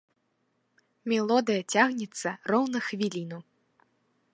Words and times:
Мелодыя 1.13 1.61
цягнецца 1.75 2.29
роўна 2.53 2.77
хвіліну. 2.91 3.39